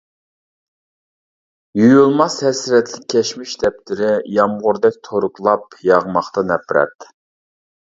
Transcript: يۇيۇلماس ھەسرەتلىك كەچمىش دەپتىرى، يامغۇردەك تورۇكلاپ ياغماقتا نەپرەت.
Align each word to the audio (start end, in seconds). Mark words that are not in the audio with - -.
يۇيۇلماس 1.79 2.37
ھەسرەتلىك 2.47 3.05
كەچمىش 3.15 3.53
دەپتىرى، 3.67 4.09
يامغۇردەك 4.39 4.99
تورۇكلاپ 5.11 5.81
ياغماقتا 5.93 6.47
نەپرەت. 6.53 7.11